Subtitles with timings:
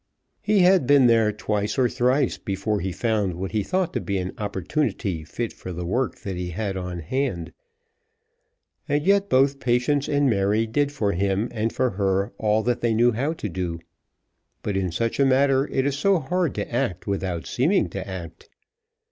[0.41, 4.17] He had been there twice or thrice before he found what he thought to be
[4.17, 7.53] an opportunity fit for the work that he had on hand.
[8.89, 12.95] And yet both Patience and Mary did for him and for her all that they
[12.95, 13.79] knew how to do.
[14.63, 18.49] But in such a matter it is so hard to act without seeming to act!